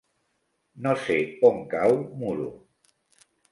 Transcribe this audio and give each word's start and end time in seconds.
No 0.85 0.93
sé 1.01 1.17
on 1.51 1.61
cau 1.75 2.01
Muro. 2.25 2.51